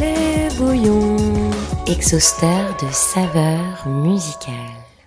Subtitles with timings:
[0.00, 1.18] Les bouillons,
[1.86, 4.54] exhausteur de saveurs musicales.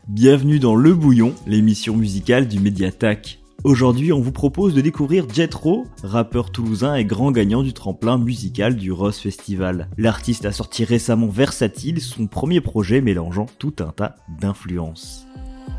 [0.07, 3.39] Bienvenue dans Le Bouillon, l'émission musicale du Mediatac.
[3.64, 8.75] Aujourd'hui, on vous propose de découvrir Jetro, rappeur toulousain et grand gagnant du tremplin musical
[8.75, 9.89] du Rose Festival.
[9.98, 15.25] L'artiste a sorti récemment Versatile, son premier projet mélangeant tout un tas d'influences.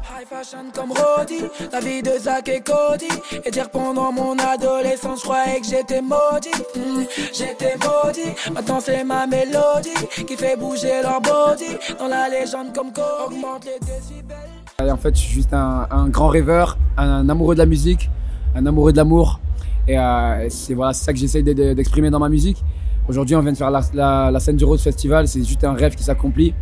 [0.07, 1.41] High fashion comme Roddy,
[1.73, 3.09] la vie de Zach et Cody.
[3.45, 6.51] Et dire pendant mon adolescence, je croyais que j'étais maudit.
[6.77, 11.77] Hmm, j'étais maudit, maintenant c'est ma mélodie qui fait bouger leur body.
[11.99, 14.91] Dans la légende comme Co, augmente les décibels.
[14.93, 18.11] En fait, je suis juste un, un grand rêveur, un, amoureux de la musique,
[18.55, 19.41] un amoureux de l'amour.
[19.89, 22.63] Et euh, c'est voilà, ça que j'essaye de- de- d'exprimer dans ma musique.
[23.09, 25.29] Aujourd'hui, on vient de faire la, la- la scène du Rose Festival.
[25.29, 26.55] C'est juste un rêve qui s'accomplit.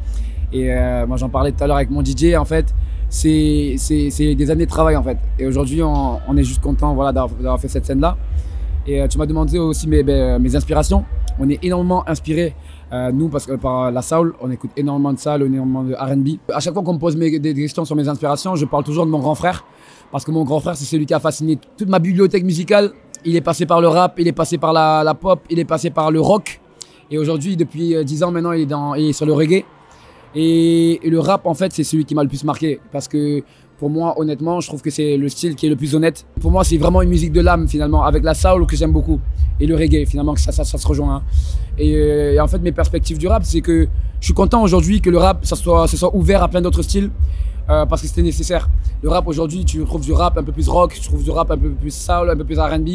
[0.52, 2.34] Et euh, moi, j'en parlais tout à l'heure avec mon DJ.
[2.36, 2.66] En fait,
[3.12, 5.18] c'est des années de travail en fait.
[5.38, 8.16] Et aujourd'hui, on, on est juste content voilà, d'avoir fait cette scène-là.
[8.86, 11.04] Et euh, tu m'as demandé aussi mes, mes, mes inspirations.
[11.38, 12.54] On est énormément inspiré,
[12.92, 16.38] euh, nous, parce que par la soul, on écoute énormément de soul, énormément de RB.
[16.52, 19.10] À chaque fois qu'on me pose des, questions sur mes inspirations, je parle toujours de
[19.10, 19.64] mon grand frère.
[20.10, 22.92] Parce que mon grand frère, c'est celui qui a fasciné toute ma bibliothèque musicale.
[23.24, 25.90] Il est passé par le rap, il est passé par la, pop, il est passé
[25.90, 26.60] par le rock.
[27.10, 29.64] Et aujourd'hui, depuis euh, 10 ans maintenant, il est, dans, il est sur le reggae.
[30.34, 32.80] Et, le rap, en fait, c'est celui qui m'a le plus marqué.
[32.90, 33.42] Parce que
[33.78, 36.24] pour moi, honnêtement, je trouve que c'est le style qui est le plus honnête.
[36.40, 39.20] Pour moi, c'est vraiment une musique de l'âme, finalement, avec la soul que j'aime beaucoup.
[39.60, 41.16] Et le reggae, finalement, que ça, ça, se rejoint.
[41.16, 41.22] hein.
[41.78, 43.88] Et, euh, et en fait, mes perspectives du rap, c'est que
[44.20, 46.82] je suis content aujourd'hui que le rap, ça soit, ça soit ouvert à plein d'autres
[46.82, 47.10] styles.
[47.70, 48.68] euh, parce que c'était nécessaire.
[49.02, 51.50] Le rap aujourd'hui, tu trouves du rap un peu plus rock, tu trouves du rap
[51.50, 52.88] un peu plus soul, un peu plus RB.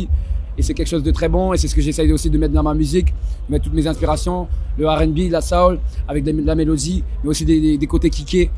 [0.58, 1.54] Et c'est quelque chose de très bon.
[1.54, 3.08] Et c'est ce que j'essaye aussi de mettre dans ma musique,
[3.48, 7.46] de mettre toutes mes inspirations, le RB, la soul, avec de la mélodie, mais aussi
[7.46, 8.50] des, côtés kickés.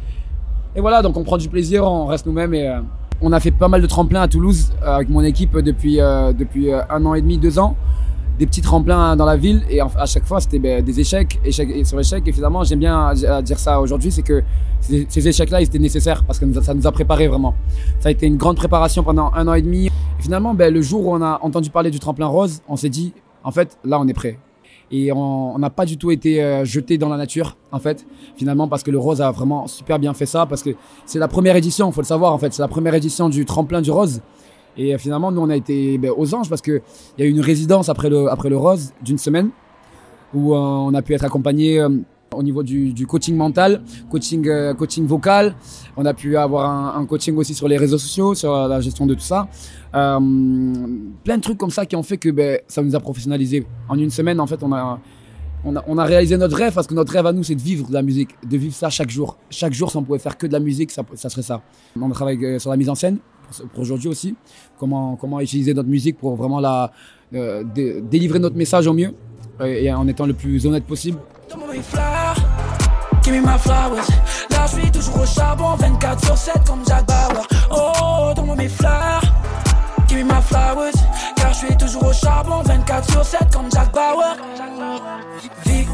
[0.76, 2.54] Et voilà, donc on prend du plaisir, on reste nous-mêmes.
[2.54, 2.80] Et euh,
[3.22, 6.72] on a fait pas mal de tremplins à Toulouse euh, avec mon équipe depuis, depuis
[6.72, 7.76] euh, un an et demi, deux ans.
[8.40, 9.64] Des petits tremplins dans la ville.
[9.70, 12.26] Et à chaque fois, c'était ben, des échecs, échecs sur échecs.
[12.26, 14.42] Et finalement, j'aime bien à dire ça aujourd'hui, c'est que
[14.80, 17.54] ces, ces échecs-là, ils étaient nécessaires parce que ça nous a préparés vraiment.
[18.00, 19.88] Ça a été une grande préparation pendant un an et demi.
[19.88, 22.90] Et finalement, ben, le jour où on a entendu parler du tremplin rose, on s'est
[22.90, 23.14] dit,
[23.44, 24.40] en fait, là, on est prêt.
[24.92, 28.68] Et on n'a pas du tout été euh, jeté dans la nature, en fait, finalement,
[28.68, 30.72] parce que le Rose a vraiment super bien fait ça, parce que
[31.06, 33.82] c'est la première édition, faut le savoir, en fait, c'est la première édition du tremplin
[33.82, 34.22] du Rose.
[34.80, 36.82] Et euh, finalement, nous, on a été ben, aux anges, parce qu'il
[37.18, 39.50] y a eu une résidence après le, après le Rose d'une semaine,
[40.34, 41.90] où euh, on a pu être accompagné euh,
[42.34, 44.48] au niveau du, coaching mental, coaching,
[44.78, 45.56] coaching vocal,
[45.98, 49.16] on a pu avoir un, coaching aussi sur les réseaux sociaux, sur la gestion de
[49.16, 49.48] tout ça.
[49.92, 53.66] Plein de trucs comme ça qui ont fait que ben, ça nous a professionnalisé.
[53.90, 55.00] En une semaine, en fait, on a,
[55.66, 57.94] on a, réalisé notre rêve parce que notre rêve à nous, c'est de vivre de
[57.94, 59.36] la musique, de vivre ça chaque jour.
[59.50, 61.64] Chaque jour, si on pouvait faire que de la musique, ça, serait ça.
[62.00, 63.18] On travaille sur la mise en scène
[63.74, 64.36] pour, aujourd'hui aussi.
[64.78, 66.92] Comment, comment utiliser notre musique pour vraiment la,
[67.34, 69.14] euh, dé- délivrer notre message au mieux
[69.64, 71.20] et en étant le plus honnête possible.
[71.50, 72.36] Donne-moi mes fleurs,
[73.24, 74.08] give me my flowers.
[74.52, 78.34] Là, je suis toujours au charbon, 24 sur 7 comme Jack Bauer.
[78.36, 79.22] Donne-moi mes fleurs,
[80.08, 80.94] give me my flowers.
[81.36, 84.38] Car je suis toujours au charbon, 24 sur 7 comme Jack Bauer.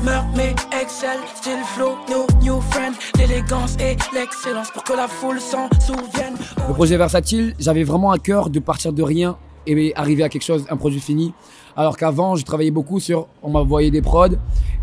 [0.06, 0.56] Vie, meurt, mais
[0.88, 2.96] style flow, no new friend.
[3.18, 6.36] L'élégance et l'excellence pour que la foule s'en souvienne.
[6.68, 9.36] Le projet Versatile, j'avais vraiment à cœur de partir de rien
[9.66, 11.34] et arriver à quelque chose, un produit fini.
[11.76, 14.28] Alors qu'avant, je travaillais beaucoup sur, on m'envoyait des prods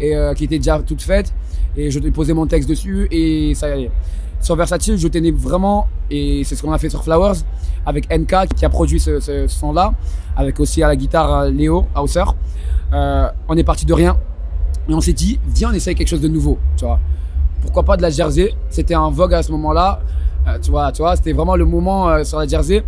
[0.01, 1.33] et euh, qui étaient déjà toutes faites
[1.77, 3.91] et je posais mon texte dessus et ça y est.
[4.41, 7.39] Sur Versatile, je tenais vraiment, et c'est ce qu'on a fait sur Flowers,
[7.87, 9.95] avec NK qui a produit ce, ce son-là,
[10.37, 12.25] avec aussi à la guitare euh, Léo Hauser.
[12.93, 14.17] Euh, on est parti de rien
[14.89, 16.99] et on s'est dit, viens, on essaye quelque chose de nouveau, tu vois.
[17.61, 18.53] Pourquoi pas de la Jersey?
[18.69, 20.01] C'était en vogue à ce moment-là.
[20.49, 22.83] Euh, tu vois, tu vois, c'était vraiment le moment euh, sur la Jersey.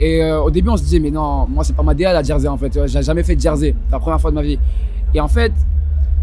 [0.00, 2.22] Et euh, au début, on se disait, mais non, moi, c'est pas ma DA la
[2.22, 2.86] Jersey en fait.
[2.86, 3.74] J'ai jamais fait de Jersey.
[3.86, 4.58] C'est la première fois de ma vie.
[5.14, 5.52] Et en fait,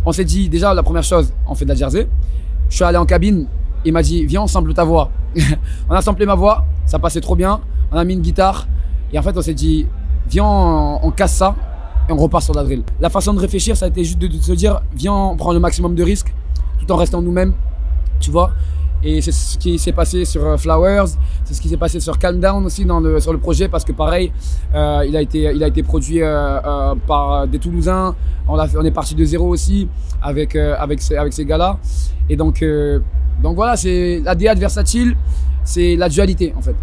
[0.05, 2.09] on s'est dit, déjà, la première chose, on fait de la Jersey.
[2.69, 3.47] Je suis allé en cabine.
[3.85, 5.11] Il m'a dit, viens, on sample ta voix.
[5.89, 6.65] on a samplé ma voix.
[6.85, 7.61] Ça passait trop bien.
[7.91, 8.67] On a mis une guitare.
[9.13, 9.87] Et en fait, on s'est dit,
[10.29, 11.55] viens, on, on casse ça.
[12.09, 12.83] Et on repart sur la drill.
[12.99, 15.59] La façon de réfléchir, ça a été juste de, se dire, viens, on prend le
[15.59, 16.33] maximum de risques.
[16.79, 17.53] Tout en restant nous-mêmes.
[18.19, 18.51] Tu vois
[19.03, 21.05] et c'est ce qui s'est passé sur euh, Flowers,
[21.43, 23.85] c'est ce qui s'est passé sur Calm Down aussi dans le, sur le projet parce
[23.85, 24.31] que pareil,
[24.73, 28.15] euh, il, a été, il a été produit euh, par des Toulousains.
[28.47, 29.87] On, est parti de zéro aussi
[30.21, 31.77] avec, avec, ces, avec ces gars-là.
[32.29, 32.63] Et donc,
[33.43, 35.15] donc voilà, c'est la DA de Versatile,
[35.63, 36.75] c'est la dualité en fait.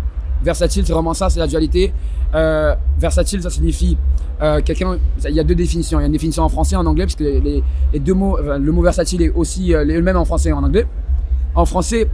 [0.45, 1.93] Versatile, c'est vraiment ça, c'est la dualité.
[2.35, 3.97] Euh, versatile, ça signifie
[4.43, 4.99] euh, quelqu'un.
[5.27, 5.99] Il y a deux définitions.
[5.99, 7.63] Il y a une définition en français et en anglais, parce que les,
[7.99, 10.87] deux mots, le mot versatile est aussi euh, le même en français et en anglais.
[11.55, 12.09] En français,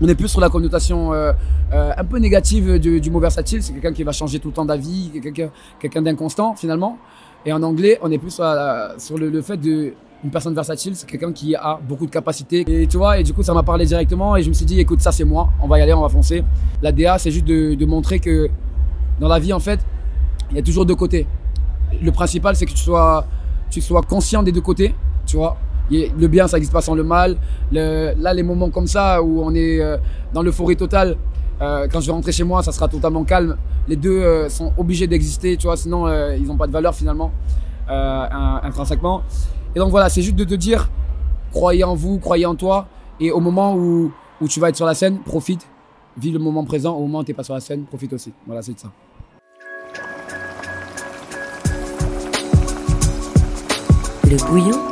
[0.00, 3.62] on est plus sur la connotation un peu négative du, mot versatile.
[3.62, 5.10] C'est quelqu'un qui va changer tout le temps d'avis,
[5.80, 6.98] quelqu'un d'inconstant finalement.
[7.46, 11.32] Et en anglais, on est plus sur, le fait de une personne versatile, c'est quelqu'un
[11.32, 12.64] qui a beaucoup de capacités.
[12.68, 14.78] Et tu vois, et du coup, ça m'a parlé directement et je me suis dit,
[14.78, 16.44] écoute, ça c'est moi, on va y aller, on va foncer.
[16.80, 18.48] La DA, c'est juste de, montrer que
[19.20, 19.80] dans la vie, en fait,
[20.50, 21.26] il y a toujours deux côtés.
[22.00, 23.26] Le principal, c'est que tu sois,
[23.70, 24.94] tu sois conscient des deux côtés,
[25.26, 25.56] tu vois.
[25.90, 27.36] Le bien, ça n'existe pas sans le mal.
[27.72, 29.96] Là, les moments comme ça, où on est euh,
[30.32, 31.16] dans l'euphorie totale,
[31.60, 33.56] euh, quand je vais rentrer chez moi, ça sera totalement calme.
[33.88, 37.32] Les deux euh, sont obligés d'exister, tu vois, sinon ils n'ont pas de valeur finalement,
[37.88, 39.22] in- intrinsèquement.
[39.74, 40.90] Et donc voilà, c'est juste de te dire,
[41.52, 42.88] croyez en vous, croyez en toi,
[43.20, 45.66] et au moment où, où tu vas être sur la scène, profite,
[46.18, 48.32] vis le moment présent, au moment où tu n'es pas sur la scène, profite aussi.
[48.46, 48.90] Voilà, c'est ça.
[54.24, 54.91] Le bouillon.